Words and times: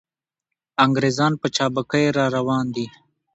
انګریزان 0.83 1.33
په 1.41 1.47
چابکۍ 1.55 2.05
را 2.17 2.25
روان 2.37 2.65
دي. 2.75 2.87